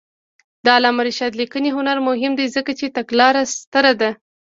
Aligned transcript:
د 0.63 0.65
علامه 0.77 1.01
رشاد 1.07 1.33
لیکنی 1.41 1.69
هنر 1.77 1.97
مهم 2.07 2.31
دی 2.39 2.45
ځکه 2.55 2.71
چې 2.79 2.93
تګلاره 2.97 3.41
ستره 3.55 3.93
ده. 4.01 4.09